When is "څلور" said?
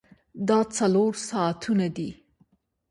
0.77-1.11